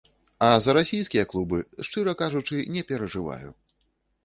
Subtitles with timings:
[0.45, 3.49] А за расійскія клубы, шчыра кажучы, не перажываю.